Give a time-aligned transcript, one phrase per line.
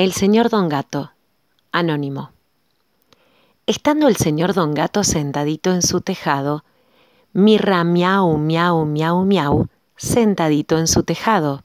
[0.00, 1.12] El señor Don Gato,
[1.72, 2.30] anónimo.
[3.66, 6.64] Estando el señor Don Gato sentadito en su tejado,
[7.34, 9.66] mirra miau, miau, miau, miau,
[9.98, 11.64] sentadito en su tejado.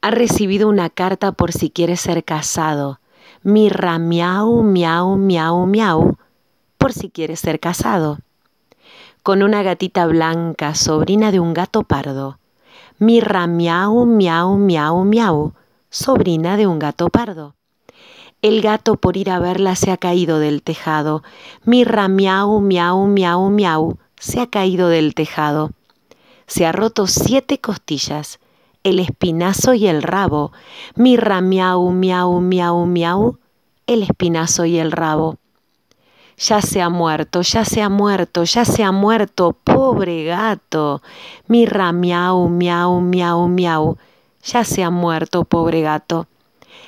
[0.00, 3.00] Ha recibido una carta por si quiere ser casado.
[3.42, 6.16] Mirra miau, miau, miau, miau,
[6.78, 8.18] por si quiere ser casado.
[9.24, 12.38] Con una gatita blanca, sobrina de un gato pardo.
[13.00, 15.52] Mirra miau, miau, miau, miau,
[15.94, 17.54] sobrina de un gato pardo.
[18.42, 21.22] El gato por ir a verla se ha caído del tejado.
[21.64, 25.70] Mirra miau, miau, miau, miau, se ha caído del tejado.
[26.48, 28.40] Se ha roto siete costillas,
[28.82, 30.50] el espinazo y el rabo.
[30.96, 33.38] Mirra miau, miau, miau, miau,
[33.86, 35.38] el espinazo y el rabo.
[36.36, 41.02] Ya se ha muerto, ya se ha muerto, ya se ha muerto, pobre gato.
[41.46, 43.96] Mirra miau, miau, miau, miau
[44.44, 46.26] ya se ha muerto, pobre gato.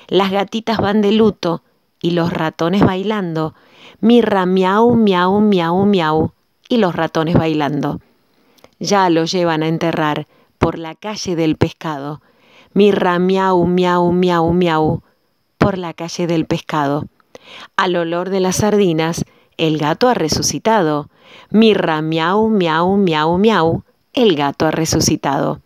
[0.09, 1.62] Las gatitas van de luto
[2.01, 3.54] y los ratones bailando.
[4.01, 6.32] Mirra miau, miau, miau, miau
[6.68, 8.01] y los ratones bailando.
[8.79, 10.26] Ya lo llevan a enterrar
[10.59, 12.21] por la calle del pescado.
[12.74, 15.02] Mirra miau, miau, miau, miau
[15.57, 17.07] por la calle del pescado.
[17.76, 19.24] Al olor de las sardinas,
[19.57, 21.09] el gato ha resucitado.
[21.51, 23.82] Mirra miau, miau, miau, miau,
[24.13, 25.60] el gato ha resucitado.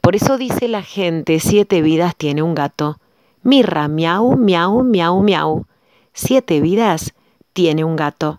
[0.00, 2.98] Por eso dice la gente, siete vidas tiene un gato.
[3.42, 5.66] Mirra, miau, miau, miau, miau.
[6.12, 7.14] Siete vidas
[7.52, 8.38] tiene un gato.